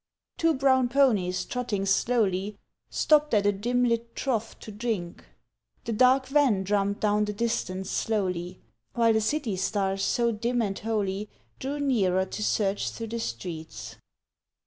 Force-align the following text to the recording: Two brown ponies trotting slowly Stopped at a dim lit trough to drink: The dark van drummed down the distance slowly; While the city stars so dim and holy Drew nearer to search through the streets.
Two 0.39 0.55
brown 0.55 0.89
ponies 0.89 1.45
trotting 1.45 1.85
slowly 1.85 2.57
Stopped 2.89 3.35
at 3.35 3.45
a 3.45 3.51
dim 3.51 3.83
lit 3.83 4.15
trough 4.15 4.57
to 4.61 4.71
drink: 4.71 5.23
The 5.85 5.93
dark 5.93 6.25
van 6.25 6.63
drummed 6.63 6.99
down 6.99 7.25
the 7.25 7.33
distance 7.33 7.91
slowly; 7.91 8.59
While 8.95 9.13
the 9.13 9.21
city 9.21 9.55
stars 9.57 10.01
so 10.01 10.31
dim 10.31 10.59
and 10.59 10.79
holy 10.79 11.29
Drew 11.59 11.79
nearer 11.79 12.25
to 12.25 12.43
search 12.43 12.89
through 12.89 13.09
the 13.09 13.19
streets. 13.19 13.97